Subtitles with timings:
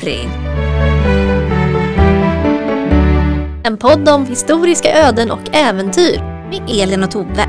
[0.00, 0.28] Lappri.
[3.64, 6.20] En podd om historiska öden och äventyr
[6.50, 7.46] med Elin och Tove.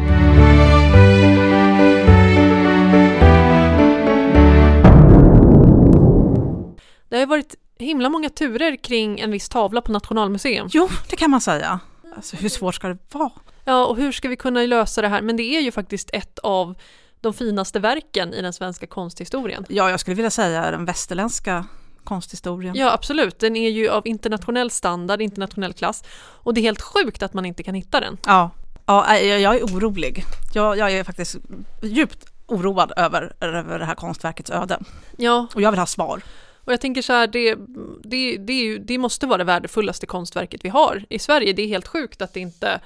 [7.09, 10.69] Det har ju varit himla många turer kring en viss tavla på Nationalmuseum.
[10.71, 11.79] Jo, det kan man säga.
[12.15, 13.31] Alltså hur svårt ska det vara?
[13.65, 15.21] Ja, och hur ska vi kunna lösa det här?
[15.21, 16.75] Men det är ju faktiskt ett av
[17.21, 19.65] de finaste verken i den svenska konsthistorien.
[19.69, 21.65] Ja, jag skulle vilja säga den västerländska
[22.03, 22.75] konsthistorien.
[22.75, 23.39] Ja, absolut.
[23.39, 26.03] Den är ju av internationell standard, internationell klass.
[26.19, 28.17] Och det är helt sjukt att man inte kan hitta den.
[28.25, 28.49] Ja,
[28.85, 30.23] ja jag jag är orolig.
[30.53, 31.35] Jag, jag är faktiskt
[31.81, 34.79] djupt oroad över, över det här konstverkets öde.
[35.17, 36.21] Ja, Och jag vill ha svar.
[36.65, 37.55] och jag tänker så här, det,
[38.03, 41.53] det, det, ju, det måste vara det värdefullaste konstverket vi har i Sverige.
[41.53, 42.81] Det är helt sjukt att inte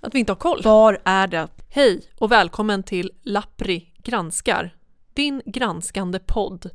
[0.00, 0.62] att vi inte har koll.
[0.64, 1.48] Var är det?
[1.70, 4.74] Hej och välkommen till Lappri granskar,
[5.14, 6.70] din granskande podd.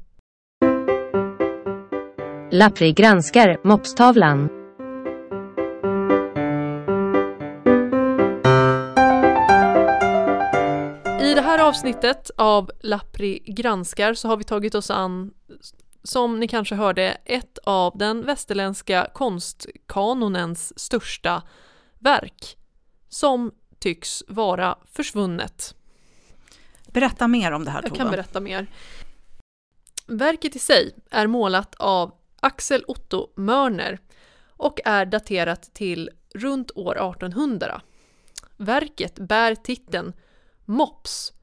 [2.51, 4.49] Lappri granskar Mopstavlan.
[11.21, 15.33] I det här avsnittet av Lappri granskar så har vi tagit oss an,
[16.03, 21.43] som ni kanske hörde, ett av den västerländska konstkanonens största
[21.99, 22.57] verk
[23.09, 25.75] som tycks vara försvunnet.
[26.87, 27.97] Berätta mer om det här Jag Tove.
[27.97, 28.67] kan berätta mer.
[30.07, 33.99] Verket i sig är målat av Axel Otto Mörner
[34.49, 37.81] och är daterat till runt år 1800.
[38.57, 40.13] Verket bär titeln
[40.65, 41.33] Mops,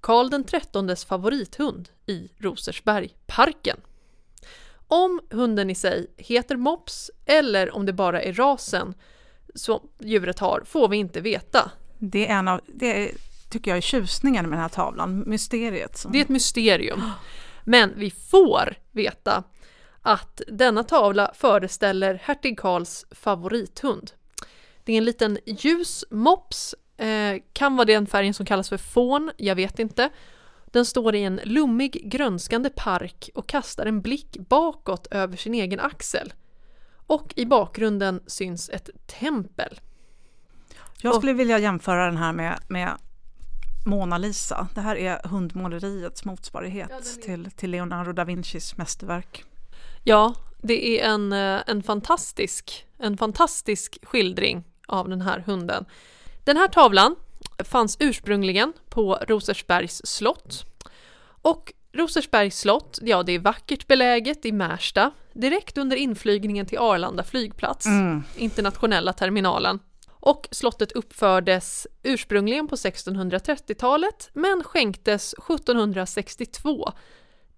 [0.00, 3.76] Karl den XIIIs favorithund i Rosersbergparken.
[4.88, 8.94] Om hunden i sig heter Mops eller om det bara är rasen
[9.54, 11.70] som djuret har får vi inte veta.
[11.98, 13.12] Det är en av, det är,
[13.50, 15.98] tycker jag är tjusningen med den här tavlan, mysteriet.
[15.98, 17.02] Som, Det är ett mysterium.
[17.64, 19.44] Men vi får veta
[20.02, 24.10] att denna tavla föreställer hertig Karls favorithund.
[24.84, 29.30] Det är en liten ljus mops, eh, kan vara den färgen som kallas för fån,
[29.36, 30.10] jag vet inte.
[30.66, 35.80] Den står i en lummig grönskande park och kastar en blick bakåt över sin egen
[35.80, 36.32] axel.
[37.06, 39.80] Och i bakgrunden syns ett tempel.
[41.02, 42.90] jag skulle vilja jämföra den här med, med
[43.86, 44.68] Mona Lisa.
[44.74, 49.44] Det här är hundmåleriets motsvarighet Ja, är- till, till Leonardo da Vincis mästerverk.
[50.04, 55.84] Ja, det är en, eh, en, fantastisk, en fantastisk skildring av den här hunden.
[56.44, 57.16] Den här tavlan
[57.64, 60.64] fanns ursprungligen på Rosersbergs slott.
[61.42, 67.24] Och Rosersbergs slott, ja det är vackert beläget i Märsta, direkt under inflygningen till Arlanda
[67.24, 68.22] flygplats, Mm.
[68.36, 69.78] internationella terminalen.
[70.22, 76.92] Och slottet uppfördes ursprungligen på 1630-talet men skänktes 1762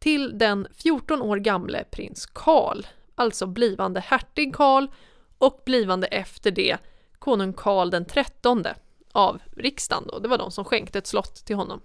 [0.02, 2.82] till den 14 år gamle prins Karl,
[3.14, 4.86] alltså blivande hertig Karl
[5.38, 6.76] och blivande efter det
[7.18, 8.74] konung Karl den trettonde
[9.12, 10.18] av riksdagen då.
[10.18, 11.80] Det var de som skänkte ett slott till honom.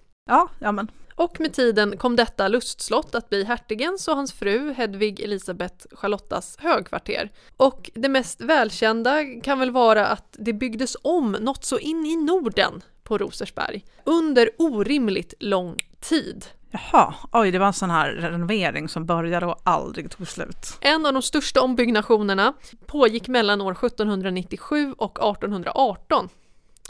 [0.60, 5.20] Ja, men Och med tiden kom detta lustslott att bli hertigens och hans fru Hedvig
[5.20, 7.32] Elisabeth Charlottas högkvarter.
[7.58, 12.16] Och det mest välkända kan väl vara att det byggdes om något så in i
[12.16, 16.46] Norden på Rosersberg under orimligt lång tid.
[16.72, 20.78] Jaha, oj det var en sån här renovering som började och aldrig tog slut.
[20.82, 22.54] En av de största ombyggnationerna
[22.86, 26.30] pågick mellan år 1797 och 1818.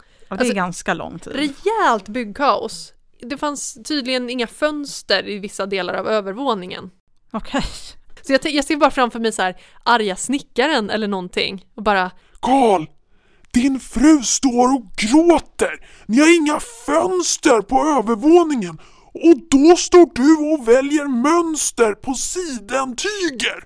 [0.28, 1.32] det är Alltså, ganska lång tid.
[1.36, 2.92] Rejält byggkaos.
[3.20, 6.90] Det fanns tydligen inga fönster i vissa delar av övervåningen.
[7.30, 7.62] Okej.
[8.22, 12.10] Så jag, jag ser bara framför mig så här arga snickaren eller någonting och bara
[12.40, 12.86] Karl!
[13.52, 15.86] Din fru står och gråter!
[16.06, 18.78] Ni har inga fönster på övervåningen
[19.14, 23.64] och då står du och väljer mönster på sidentyger!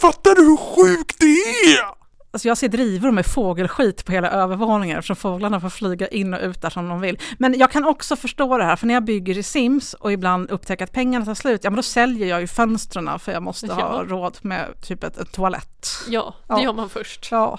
[0.00, 1.96] Fattar du hur sjukt det är?
[2.30, 6.40] Alltså jag ser drivor med fågelskit på hela övervåningen eftersom fåglarna får flyga in och
[6.42, 7.18] ut där som de vill.
[7.38, 10.50] Men jag kan också förstå det här, för när jag bygger i Sims och ibland
[10.50, 13.72] upptäcker att pengarna tar slut, ja men då säljer jag ju fönstren för jag måste
[13.72, 14.04] ha Ja.
[14.08, 15.86] råd med typ ett, ett toalett.
[16.08, 16.62] ja, det Ja.
[16.62, 17.28] gör man först.
[17.30, 17.58] Ja,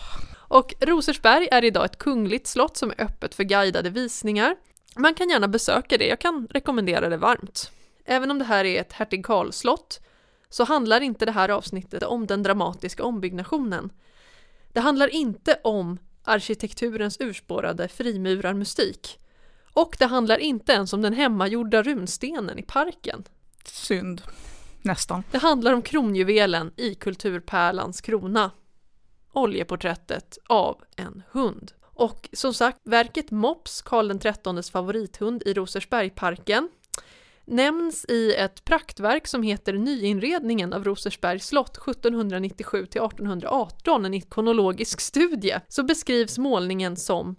[0.49, 4.55] Och Rosersberg är idag ett kungligt slott som är öppet för guidade visningar.
[4.97, 7.71] Man kan gärna besöka det, jag kan rekommendera det varmt.
[8.05, 9.99] Även om det här är ett hertig Karl-slott
[10.49, 13.89] så handlar inte det här avsnittet om den dramatiska ombyggnationen.
[14.73, 19.19] Det handlar inte om arkitekturens urspårade frimurarmystik.
[19.73, 23.23] Och det handlar inte ens om den hemmagjorda runstenen i parken.
[23.65, 24.21] synd.
[24.81, 25.23] Nästan.
[25.31, 28.51] Det handlar om kronjuvelen i kulturpärlans krona.
[29.33, 31.71] Oljeporträttet av en hund.
[31.97, 36.69] Och som sagt, verket Mops, Karl XIIIs favorithund i Rosersbergparken,
[37.45, 45.01] nämns i ett praktverk som heter Nyinredningen av Rosersbergs slott 1797 till 1818, en ikonologisk
[45.01, 47.35] studie, så beskrivs målningen som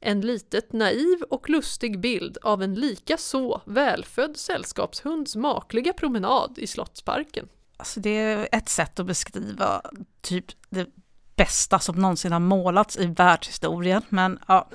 [0.00, 6.66] en litet naiv och lustig bild av en lika så välfödd sällskapshunds makliga promenad i
[6.66, 7.48] Slottsparken.
[7.76, 9.82] Alltså det är ett sätt att beskriva
[10.20, 10.86] typ det
[11.42, 14.68] bästa som någonsin har målats i världshistorien, men ja,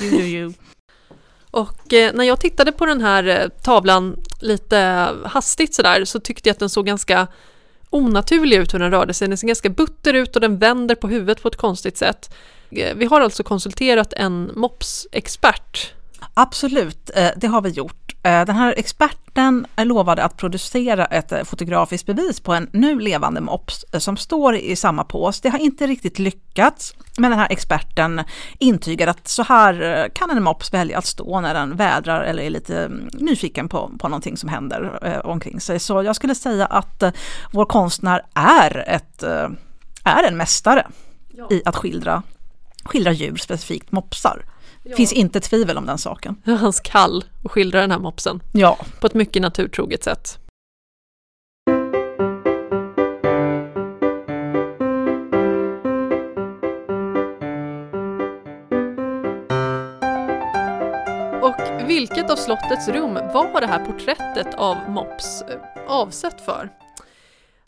[0.00, 0.52] you do you.
[1.50, 6.48] Och eh, när jag tittade på den här eh, tavlan lite hastigt sådär så tyckte
[6.48, 7.26] jag att den såg ganska
[7.90, 9.28] onaturlig ut hur den rörde sig.
[9.28, 12.34] Den ser ganska butter ut och den vänder på huvudet på ett konstigt sätt.
[12.70, 15.92] Eh, Vi har alltså konsulterat en mopsexpert.
[16.34, 18.14] Absolut, eh, det har vi gjort.
[18.22, 23.40] Eh, Den här experten lovade att producera ett eh, fotografiskt bevis på en nu levande
[23.40, 25.40] mops som står i samma pås.
[25.40, 28.20] Det har inte riktigt lyckats, men den här experten
[28.58, 32.50] intygar att så här kan en mops välja att stå när den vädrar eller är
[32.50, 35.80] lite mm, nyfiken på, på någonting som händer omkring sig.
[35.80, 37.02] Så jag skulle säga att
[37.52, 39.22] vår konstnär är, ett,
[40.04, 40.86] är en mästare
[41.50, 42.22] i att skildra,
[42.84, 44.44] skildra djur, specifikt mopsar.
[44.92, 46.42] Finns inte tvivel om den saken.
[46.44, 50.38] Hans kall och skildrar den här mopsen Ja, på ett mycket naturtroget sätt.
[61.42, 66.72] Och vilket av slottets rum var det här porträttet av Mops eh, avsett för?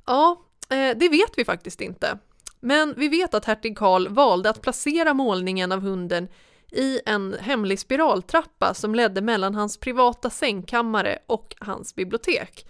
[0.07, 0.41] Ja,
[0.71, 2.19] eh, det vet vi faktiskt inte.
[2.61, 6.29] Men vi vet att hertig Karl valde att placera målningen av hunden
[6.73, 12.67] i en hemlig spiraltrappa som ledde mellan hans privata sängkammare och hans bibliotek.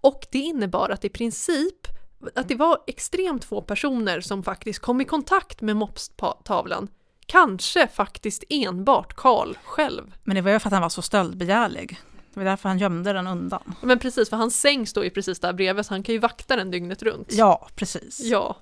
[0.00, 1.86] Och det innebar att i princip
[2.34, 6.88] att det var extremt få personer som faktiskt kom i kontakt med Mops-tavlan.
[7.26, 10.14] Kanske faktiskt enbart Karl själv.
[10.24, 12.00] men det var ju för att han var så stöldbegärlig.
[12.34, 13.74] Det var därför han gömde den undan.
[13.82, 16.56] Men precis, för hans säng står ju precis där bredvid så han kan ju vakta
[16.56, 17.32] den dygnet runt.
[17.32, 18.20] Ja, precis.
[18.20, 18.56] Ja.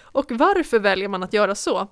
[0.00, 1.88] Och varför väljer man att göra så?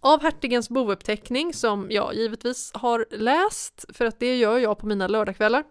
[0.00, 5.06] Av hertigens bouppteckning, som jag givetvis har läst, för att det gör jag på mina
[5.08, 5.64] lördagskvällar,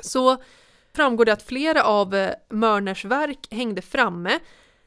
[0.00, 0.36] så
[0.94, 4.38] framgår det att flera av eh, Mörners verk hängde framme,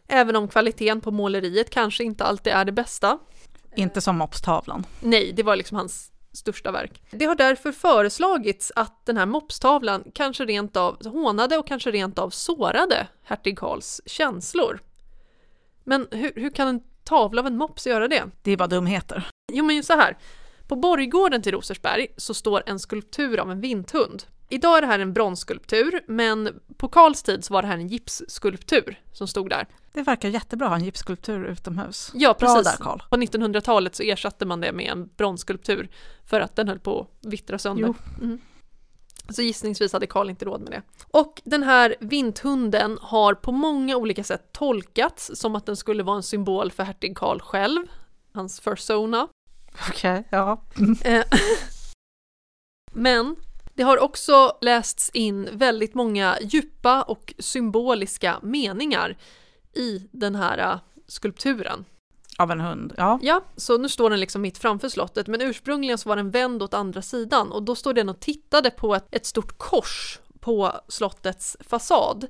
[0.08, 3.20] även om kvaliteten på måleriet kanske inte alltid är det bästa.
[3.76, 4.86] Inte som Mops-tavlan.
[5.02, 7.02] Nej, det var liksom hans största verk.
[7.12, 12.20] Det har därför föreslagits att den här mopstavlan kanske rent av hånade och kanske rent
[12.20, 14.80] av sårade hertig Karls känslor.
[15.84, 18.24] Men hur, hur kan en tavla av en mops göra det?
[18.42, 19.28] Det är bara dumheter.
[19.52, 20.18] Jo men ju så här.
[20.68, 24.24] På borggården till Rosersberg så står en skulptur av en vinthund.
[24.50, 27.88] Idag är det här en bronsskulptur, men på Karls tid så var det här en
[27.88, 29.68] gipsskulptur som stod där.
[29.94, 32.12] Det verkar jättebra att ha en gipsskulptur utomhus.
[32.14, 32.64] Ja, precis.
[32.64, 33.00] där Karl.
[33.10, 35.90] På 1900-talet så ersatte man det med en bronsskulptur
[36.26, 37.94] för att den höll på att vittra sönder.
[38.22, 38.40] Mm.
[39.30, 40.82] Så gissningsvis hade Karl inte råd med det.
[41.12, 46.16] Och den här vinthunden har på många olika sätt tolkats som att den skulle vara
[46.16, 47.88] en symbol för hertig Karl själv,
[48.34, 49.28] hans persona.
[49.90, 50.62] Okej, ja.
[51.04, 51.26] Eh,
[52.94, 53.36] Men
[53.74, 59.18] det har också lästs in väldigt många djupa och symboliska meningar
[59.74, 61.86] i den här eh, skulpturen.
[62.38, 63.20] Av en hund, ja.
[63.22, 66.64] Ja, så nu står den liksom mitt framför slottet, men ursprungligen så var den vänd
[66.64, 70.72] åt andra sidan och då står den och tittade på ett, ett stort kors på
[70.88, 72.28] slottets fasad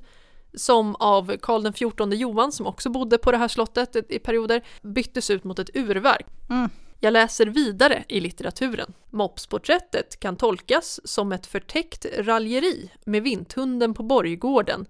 [0.54, 5.30] som av Karl XIV Johan, som också bodde på det här slottet i perioder, byttes
[5.30, 6.26] ut mot ett urverk.
[6.50, 6.70] Mm.
[7.00, 8.92] Jag läser vidare i litteraturen.
[9.10, 14.86] Mopsporträttet kan tolkas som ett förtäckt raljeri med vinthunden på borggården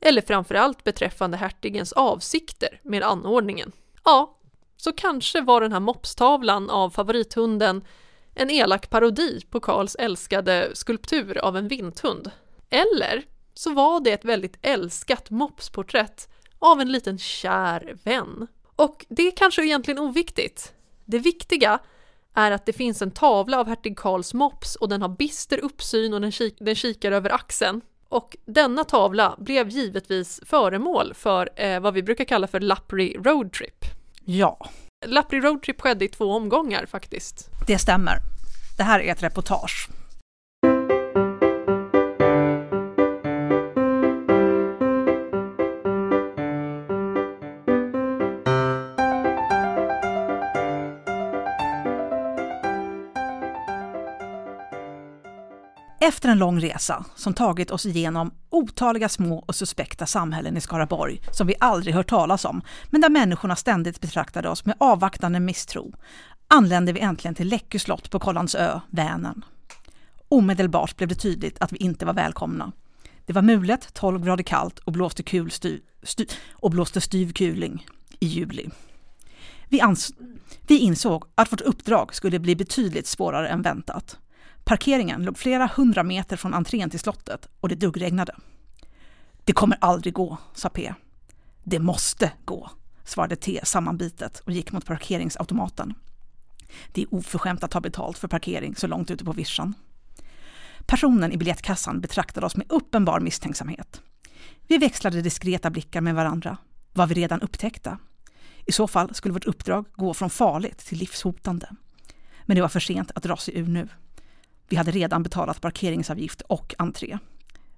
[0.00, 3.72] eller framförallt beträffande hertigens avsikter med anordningen.
[4.04, 4.37] Ja,
[4.80, 7.84] så kanske var den här mopstavlan av favorithunden
[8.34, 12.30] en elak parodi på Karls älskade skulptur av en vinthund.
[12.70, 18.46] Eller så var det ett väldigt älskat mopsporträtt av en liten kär vän.
[18.76, 20.72] Och det är kanske egentligen oviktigt.
[21.04, 21.78] Det viktiga
[22.34, 26.14] är att det finns en tavla av hertig Karls mops och den har bister uppsyn
[26.14, 27.80] och den, kik den kikar över axeln.
[28.08, 33.52] Och denna tavla blev givetvis föremål för eh, vad vi brukar kalla för Lappery Road
[33.52, 33.97] Trip.
[34.30, 34.58] Ja,
[35.06, 37.50] Lappri Road Trip skedde i två omgångar faktiskt.
[37.66, 38.18] det stämmer.
[38.76, 39.88] Det här är ett reportage.
[56.00, 61.20] Efter en lång resa som tagit oss igenom otaliga små och suspekta samhällen i Skaraborg
[61.32, 65.92] som vi aldrig hört talas om, men där människorna ständigt betraktade oss med avvaktande misstro,
[66.48, 69.44] anlände vi äntligen till Läckö slott på Kållandsö, Vänern.
[70.28, 72.72] Omedelbart blev det tydligt att vi inte var välkomna.
[73.26, 77.86] Det var mulet, 12 grader kallt och blåste, kul styv, styv, och blåste styv kuling
[78.20, 78.70] i juli.
[79.68, 80.12] Vi, ans
[80.66, 84.18] vi insåg att vårt uppdrag skulle bli betydligt svårare än väntat.
[84.68, 88.34] Parkeringen låg flera hundra meter från entrén till slottet och det duggregnade.
[89.44, 90.94] Det kommer aldrig gå, sa P.
[91.64, 92.70] Det måste gå,
[93.04, 95.94] svarade T sammanbitet och gick mot parkeringsautomaten.
[96.92, 99.74] Det är oförskämt att ta betalt för parkering så långt ute på vischan.
[100.86, 104.02] Personen i biljettkassan betraktade oss med uppenbar misstänksamhet.
[104.66, 106.56] Vi växlade diskreta blickar med varandra.
[106.92, 107.98] Var vi redan upptäckta?
[108.66, 111.68] I så fall skulle vårt uppdrag gå från farligt till livshotande.
[112.42, 113.88] Men det var för sent att dra sig ur nu.
[114.68, 117.18] Vi hade redan betalat parkeringsavgift och entré.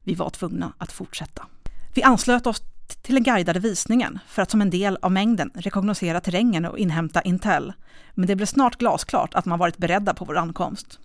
[0.04, 1.46] Vi var tvungna att fortsätta.
[1.94, 2.62] Vi anslöt oss
[3.02, 7.22] till den guidade visningen för att som en del av mängden rekognosera terrängen och inhämta
[7.22, 7.72] intel.
[8.14, 10.98] Men det blev snart glasklart att man varit beredda på vår ankomst.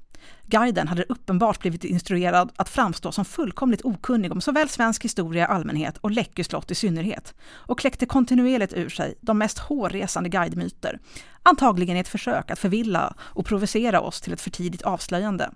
[0.46, 5.48] Guiden hade uppenbart blivit instruerad att framstå som fullkomligt okunnig om såväl svensk historia i
[5.48, 11.00] allmänhet och Läckö slott i synnerhet och kläckte kontinuerligt ur sig de mest hårresande guidemyter,
[11.44, 15.50] antagligen i ett försök att förvilla och provocera oss till ett för tidigt avslöjande.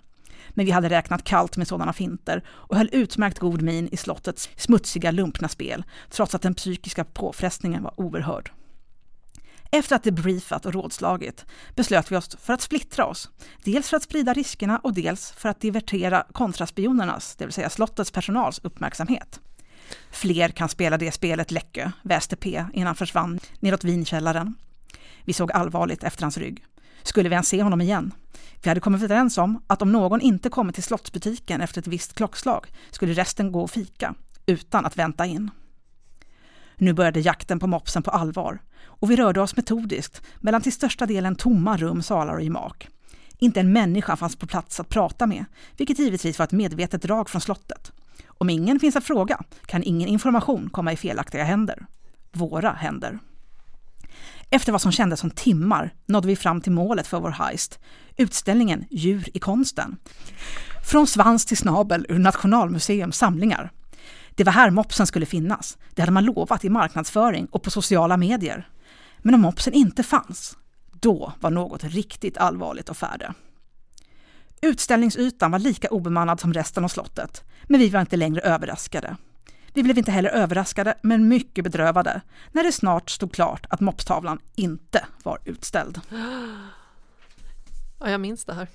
[0.50, 4.48] Men vi hade räknat kallt med sådana finter och höll utmärkt god min i slottets
[4.56, 8.50] smutsiga lumpna spel, trots att den psykiska påfrestningen var oerhörd.
[9.72, 13.30] Efter att debriefat och rådslagit beslöt vi oss för att splittra oss.
[13.64, 18.10] Dels för att sprida riskerna och dels för att divertera kontraspionernas, det vill säga slottets
[18.10, 19.40] personals uppmärksamhet.
[20.10, 24.54] Fler kan spela det spelet Läckö, väste P innan han försvann neråt vinkällaren.
[25.24, 26.64] Vi såg allvarligt efter hans rygg.
[27.02, 28.12] Skulle vi ens se honom igen?
[28.62, 32.14] Vi hade kommit överens om att om någon inte kommer till slottsbutiken efter ett visst
[32.14, 34.14] klockslag skulle resten gå och fika,
[34.46, 35.50] utan att vänta in.
[36.76, 41.06] Nu började jakten på mopsen på allvar och vi rörde oss metodiskt mellan till största
[41.06, 42.88] delen tomma rum, salar och gemak.
[43.38, 45.44] Inte en människa fanns på plats att prata med,
[45.76, 47.92] vilket givetvis var ett medvetet drag från slottet.
[48.26, 51.86] Om ingen finns att fråga kan ingen information komma i felaktiga händer.
[52.32, 53.18] Våra händer.
[54.50, 57.78] Efter vad som kändes som timmar nådde vi fram till målet för vår heist,
[58.16, 59.96] utställningen Djur i konsten.
[60.90, 63.70] Från svans till snabel ur Nationalmuseums samlingar.
[64.34, 65.78] Det var här mopsen skulle finnas.
[65.94, 68.68] Det hade man lovat i marknadsföring och på sociala medier.
[69.18, 70.56] Men om mopsen inte fanns,
[70.92, 73.34] då var något riktigt allvarligt och färde.
[74.62, 79.16] Utställningsytan var lika obemannad som resten av slottet, men vi var inte längre överraskade.
[79.74, 82.20] Vi blev inte heller överraskade, men mycket bedrövade,
[82.52, 86.00] när det snart stod klart att mopstavlan inte var utställd.
[88.00, 88.68] Ja, jag minns det här.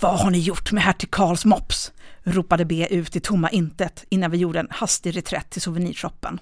[0.00, 1.92] Vad har ni gjort med hertig Karls mops?
[2.22, 6.40] ropade B ut i tomma intet innan vi gjorde en hastig reträtt till souvenirshoppen.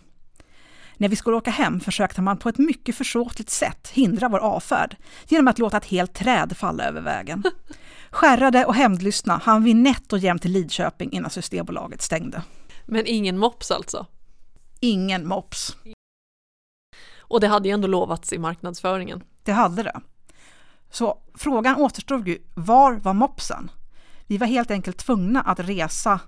[0.96, 4.96] När vi skulle åka hem försökte man på ett mycket försåtligt sätt hindra vår avfärd
[5.28, 7.42] genom att låta ett helt träd falla över vägen.
[8.10, 12.42] Skärrade och hämndlystna hann vi nätt och jämnt till Lidköping innan Systembolaget stängde.
[12.86, 14.06] Men ingen mops alltså?
[14.80, 15.76] Ingen mops.
[17.18, 19.24] Och det hade ju ändå lovats i marknadsföringen.
[19.42, 20.00] Det hade det.
[20.90, 23.70] Så frågan återstod ju, var var mopsen?
[24.26, 26.20] Vi var helt enkelt tvungna att resa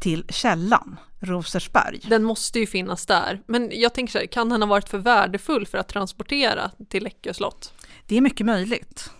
[0.00, 2.00] till källan, Rosersberg.
[2.08, 3.42] Den måste ju finnas där.
[3.46, 7.02] Men jag tänker så här, kan den ha varit för värdefull för att transportera till
[7.02, 7.74] Läckö slott?
[8.06, 9.10] Det är mycket möjligt.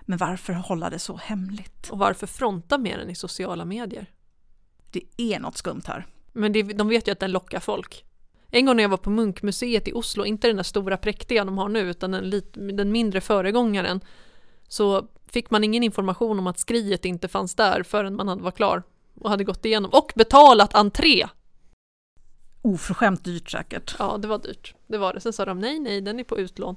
[0.00, 1.88] Men varför hålla det så hemligt?
[1.90, 4.06] Och varför fronta med den i sociala medier?
[4.90, 6.06] Det är något skumt här.
[6.38, 8.04] Men det, de vet ju att den lockar folk.
[8.50, 11.58] En gång när jag var på Munkmuseet i Oslo, inte den där stora präktiga de
[11.58, 12.42] har nu, utan den,
[12.76, 14.00] den mindre föregångaren,
[14.68, 18.50] så fick man ingen information om att skriet inte fanns där förrän man hade var
[18.50, 18.82] klar
[19.14, 21.26] och hade gått igenom och betalat entré.
[22.62, 23.96] Oförskämt dyrt säkert.
[23.98, 24.74] Ja, det var dyrt.
[24.86, 25.20] Det var det.
[25.20, 26.76] Sen sa de nej, nej, den är på utlån.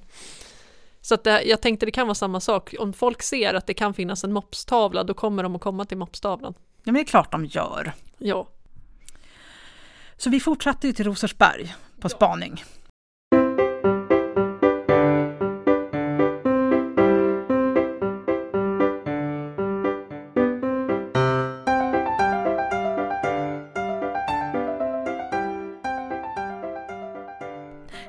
[1.01, 2.75] Så att det, jag tänkte det kan vara samma sak.
[2.80, 5.98] Om folk ser att det kan finnas en mopstavla, då kommer de att komma till
[5.98, 6.53] mopstavlan.
[6.58, 7.94] Ja, men det är klart de gör.
[8.18, 8.48] Ja.
[10.24, 12.63] Så vi fortsatte ju till Rosersberg på spaning.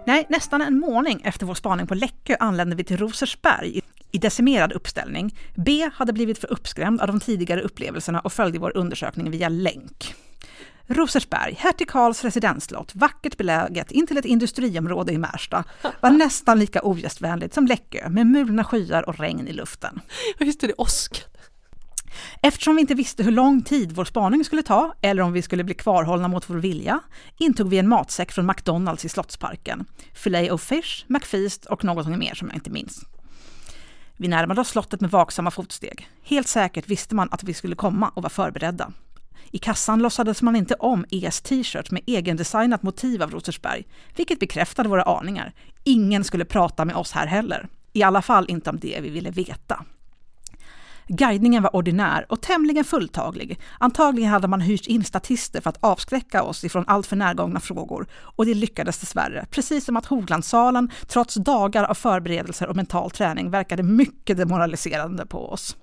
[0.07, 4.73] Nej, nästan en månad efter vår spaning på Läckö anlände vi till Rosersberg i decimerad
[4.73, 5.37] uppställning.
[5.57, 10.15] B hade blivit för uppskrämd av de tidigare upplevelserna och följde vår undersökning via länk.
[10.95, 15.65] Rosersberg, hertig Karls residensslott, vackert beläget intill ett industriområde i Märsta,
[16.01, 20.01] var nästan lika ogästvänligt som Läckö med mulna skyar och regn i luften.
[20.39, 21.33] Just det, det åskade.
[22.43, 25.65] Eftersom vi inte visste hur lång tid vår spaning skulle ta, eller om vi skulle
[25.65, 27.01] bli kvarhållna mot vår vilja,
[27.39, 29.85] intog vi en matsäck från McDonalds i Slottsparken.
[30.15, 33.05] Filet of fish, McFeast och något mer som jag inte minns.
[34.17, 36.09] Vi närmade oss slottet med vaksamma fotsteg.
[36.23, 38.93] Helt säkert visste man att vi skulle komma och var förberedda.
[39.51, 43.85] I kassan låtsades man inte om ES t-shirt med egendesignat motiv av Rosersberg,
[44.17, 45.53] vilket bekräftade våra aningar.
[45.85, 47.69] Ingen skulle prata med oss här heller.
[47.93, 49.85] I alla fall inte om det vi ville veta.
[51.09, 53.61] Guidningen var ordinär och tämligen fulltaglig.
[53.79, 58.07] Antagligen hade man hyrt in statister för att avskräcka oss ifrån alltför närgångna frågor.
[58.13, 59.47] Och det lyckades dessvärre.
[59.51, 65.49] Precis som att Hoglandssalen, trots dagar av förberedelser och mental träning, verkade mycket demoraliserande på
[65.49, 65.77] oss.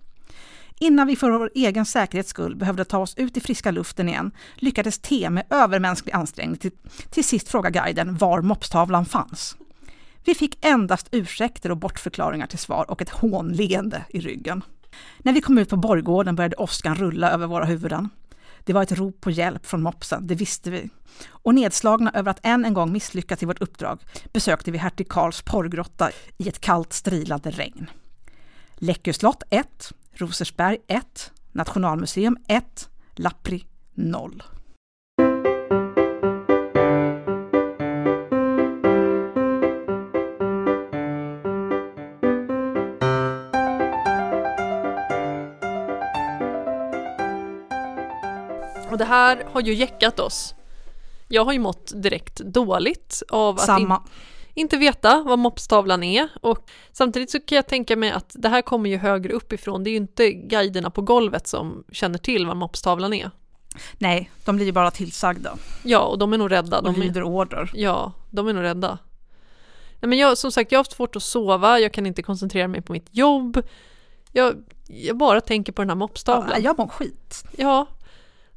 [0.81, 4.31] Innan vi för vår egen säkerhets skull behövde ta oss ut i friska luften igen
[4.55, 6.71] lyckades T med övermänsklig ansträngning till,
[7.09, 9.57] till sist fråga guiden var mopstavlan fanns.
[10.25, 14.63] Vi fick endast ursäkter och bortförklaringar till svar och ett hånleende i ryggen.
[15.17, 18.09] När vi kom ut på borggården började åskan rulla över våra huvuden.
[18.63, 20.89] Det var ett rop på hjälp från mopsen, det visste vi.
[21.27, 23.99] Och nedslagna över att än en gång misslyckats i vårt uppdrag
[24.33, 27.89] besökte vi hertig Karls porrgrotta i ett kallt strilande regn.
[28.75, 34.43] Läckö slott 1, Rosersberg 1, Nationalmuseum 1, Lappri 0.
[48.91, 50.55] Och det här har ju jäckat oss.
[51.27, 53.95] Jag har ju mått direkt dåligt av att Samma.
[53.95, 54.01] in,
[54.59, 58.61] inte veta vad mopstavlan är och samtidigt så kan jag tänka mig att det här
[58.61, 59.83] kommer ju högre uppifrån.
[59.83, 63.31] Det är ju inte guiderna på golvet som känner till vad mopstavlan är.
[63.97, 66.77] Nej, de blir ju bara tillsagda Ja, och de är nog rädda.
[66.77, 67.71] och De är, lyder order.
[67.73, 68.97] ja, de är nog rädda.
[70.01, 72.67] Nej, men jag, som sagt, jag har haft svårt att sova, jag kan inte koncentrera
[72.67, 73.61] mig på mitt jobb.
[74.31, 74.55] Jag,
[74.87, 76.49] jag bara tänker på den här mopstavlan.
[76.51, 77.43] Ja, jag mår skit.
[77.57, 77.85] Ja,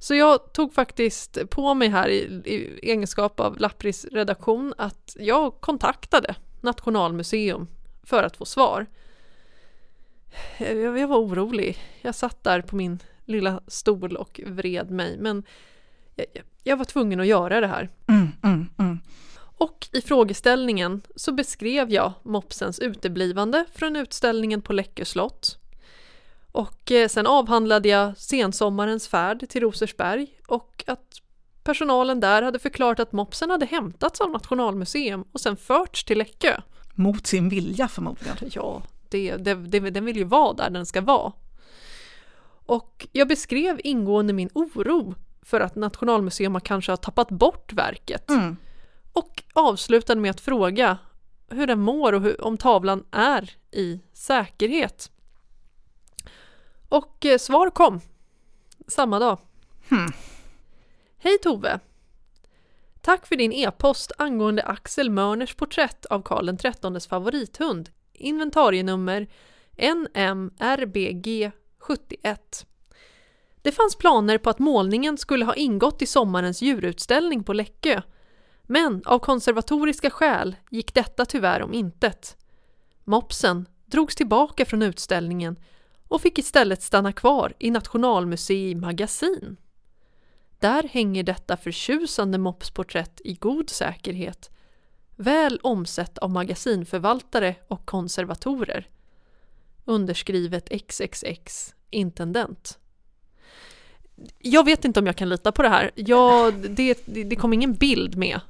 [0.02, 5.60] så jag tog faktiskt på mig här i, i egenskap av Lappris redaktion att jag
[5.60, 7.66] kontaktade Nationalmuseum
[8.02, 8.86] för att få svar.
[10.58, 11.78] Jag, jag var orolig.
[12.00, 15.44] Jag satt där på min lilla stol och vred mig, men
[16.16, 16.26] jag,
[16.62, 17.88] jag- var tvungen att göra det här.
[18.08, 18.98] Mm, mm, mm.
[19.38, 25.58] Och i frågeställningen så beskrev jag mopsens uteblivande från utställningen på Läckö slott.
[26.52, 31.20] Och eh, sen avhandlade jag sensommarens färd till Rosersberg och att
[31.64, 36.60] personalen där hade förklarat att mopsen hade hämtats av Nationalmuseum och sen förts till Läckö.
[36.94, 38.36] Mot sin vilja förmodligen.
[38.52, 41.32] Ja, det, det, det, den vill ju vara där den ska vara.
[42.66, 48.56] Och jag beskrev ingående min oro för att Nationalmuseum kanske har tappat bort verket Mm.
[49.12, 50.98] och avslutade med att fråga
[51.50, 55.10] hur den mår och hur, om tavlan är i säkerhet.
[56.92, 58.00] Och eh, svar kom
[58.86, 59.38] samma dag.
[59.88, 60.12] Hmm.
[61.18, 61.80] Hej Tove!
[63.00, 69.28] Tack för din e-post angående Axel Mörners porträtt av Karl XIIIs favorithund, inventarienummer
[69.76, 72.36] NMRBG71.
[73.62, 78.02] Det fanns planer på att målningen skulle ha ingått i sommarens djurutställning på Läckö,
[78.62, 82.36] men av konservatoriska skäl gick detta tyvärr om intet.
[83.04, 85.56] Mopsen drogs tillbaka från utställningen
[86.12, 89.56] och fick istället stanna kvar i Nationalmuseum magasin.
[90.58, 94.50] Där hänger detta förtjusande mopsporträtt i god säkerhet,
[95.16, 98.88] väl omsett av magasinförvaltare och konservatorer.
[99.84, 102.78] Underskrivet XXX intendent.
[104.38, 105.90] Jag vet inte om jag kan lita på det här.
[105.94, 108.40] Jag, det, det, det kom ingen bild med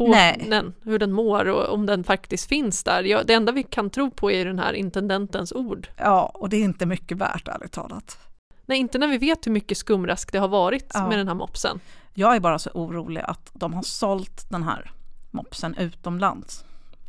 [0.00, 0.46] på Nej.
[0.50, 3.02] den, hur den mår och om den faktiskt finns där.
[3.04, 5.88] Jag, det enda vi kan tro på är den här intendentens ord.
[5.96, 8.18] Ja, och det är inte mycket värt ärligt talat.
[8.66, 11.08] Nej, inte när vi vet hur mycket skumrask det har varit Ja.
[11.08, 11.80] med den här mopsen.
[12.14, 14.90] Jag är bara så orolig att de har sålt den här
[15.30, 16.64] mopsen utomlands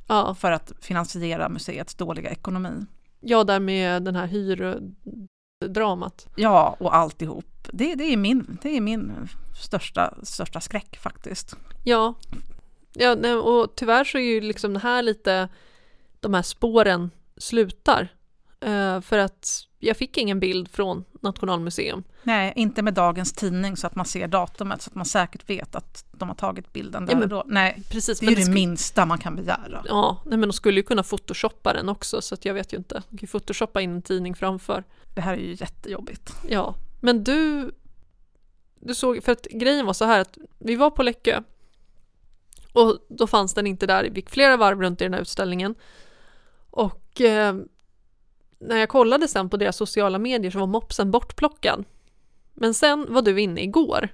[0.07, 2.85] Ja, för att finansiera museets dåliga ekonomi.
[3.19, 6.27] ja där med den här hyrdramat.
[6.35, 7.45] Ja, och alltihop.
[7.73, 9.27] Det, det, är, min, det är min
[9.61, 11.55] största, största skräck faktiskt.
[11.83, 12.13] Ja,
[12.93, 15.49] ja nej, och tyvärr så är ju liksom det här lite
[16.19, 18.07] de här spåren slutar.
[18.61, 22.03] Eh, för att jag fick ingen bild från Nationalmuseum.
[22.23, 25.75] Nej, inte med dagens tidning så att man ser datumet så att man säkert vet
[25.75, 27.43] att de har tagit bilden där Ja, men- då.
[27.47, 29.83] Nej, Precis, det är ju det sk- minsta man kan begära.
[29.87, 32.77] Ja, nej, men de skulle ju kunna photoshoppa den också så att jag vet ju
[32.77, 32.95] inte.
[33.09, 34.83] De kan ju photoshoppa in en tidning framför.
[35.15, 36.33] Det här är ju jättejobbigt.
[36.49, 37.71] Ja, men du,
[38.79, 41.41] du såg, för att grejen var så här att vi var på Läckö
[42.73, 45.75] och då fanns den inte där, vi gick flera varv runt i den här utställningen
[46.69, 47.55] och eh,
[48.59, 51.85] när jag kollade sen på deras sociala medier så var mopsen bortplockad.
[52.53, 54.09] Men sen var du inne igår.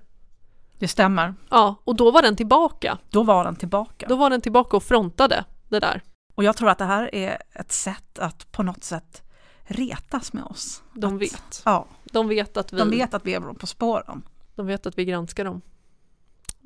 [0.79, 1.33] Det stämmer.
[1.49, 2.97] Ja, och då var den tillbaka.
[3.09, 4.05] Då var den tillbaka.
[4.09, 6.01] Då var den tillbaka och frontade det där.
[6.35, 9.23] Och jag tror att det här är ett sätt att på något sätt
[9.63, 10.83] retas med oss.
[10.93, 11.61] De Att- vet.
[11.65, 14.21] Ja, De vet att vi, de vet att vi är på spåren.
[14.55, 15.61] de vet att vi granskar dem.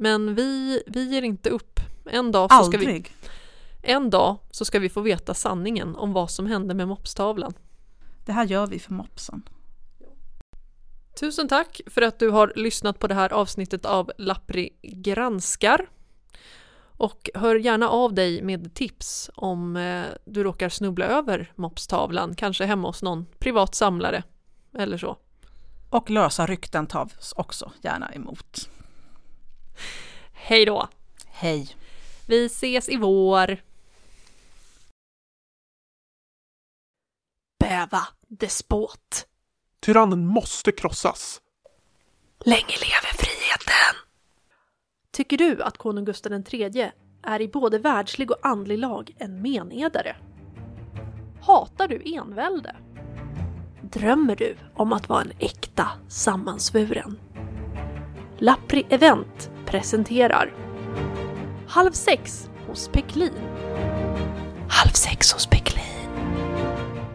[0.02, 1.80] Men vi, vi ger inte upp.
[2.06, 3.14] En dag, så ska vi, Aldrig.
[3.82, 7.54] en dag så ska vi få veta sanningen om vad som hände med mopstavlan.
[8.26, 9.44] Det här gör vi för mopsen.
[11.20, 15.90] Tusen tack för att du har lyssnat på det här avsnittet av Lappri granskar.
[16.98, 22.66] Och hör gärna av dig med tips om eh, du råkar snubbla över mopstavlan, kanske
[22.66, 24.24] hemma hos någon privat samlare
[24.78, 25.18] eller så.
[25.90, 28.70] Och lösa rykten tas också gärna emot.
[30.34, 30.88] Hej då!
[31.26, 31.76] Hej!
[32.28, 33.58] Vi ses i vår!
[37.60, 39.28] Bäva despot.
[39.80, 41.42] Tyrannen måste krossas.
[42.40, 43.96] Länge leve friheten.
[45.12, 46.92] Tycker du att konung Gustav III
[47.24, 50.16] är i både världslig och andlig lag en menedare?
[51.42, 52.76] Hatar du envälde?
[53.82, 57.20] Drömmer du om att vara en äkta sammansvuren?
[58.44, 60.54] Lappri Event presenterar
[61.68, 63.34] Halv sex hos Peklin.
[64.70, 65.84] Halv sex hos Peklin.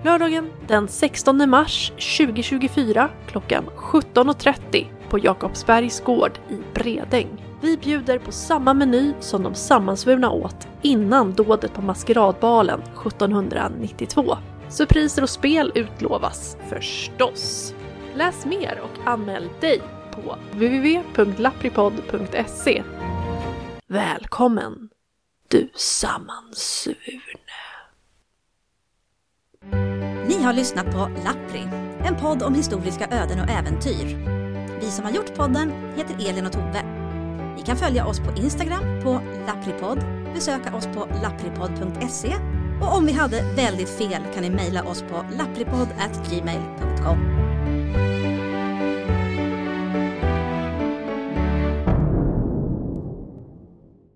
[0.04, 7.44] Lördagen den 16 mars 2024 klockan 17.30 på Jakobsbergs gård i Bredäng.
[7.60, 14.36] Vi bjuder på samma meny som de sammansvurna åt innan dådet på maskeradbalen 1792.
[14.68, 17.74] Surpriser och spel utlovas förstås.
[18.14, 19.80] Läs mer och anmäl dig
[20.16, 22.82] på www.lappripod.se.
[23.86, 24.88] Välkommen,
[25.48, 26.96] du sammansvurne.
[30.28, 31.68] Ni har lyssnat på Lappri,
[32.04, 34.36] en podd om historiska öden och äventyr.
[34.80, 36.82] Vi som har gjort podden heter Elin och Tove.
[37.56, 39.98] Ni kan följa oss på Instagram på lappripodd,
[40.34, 42.34] besöka oss på lappripodd.se
[42.82, 47.45] och om vi hade väldigt fel kan ni mejla oss på lappripodd@gmail.com.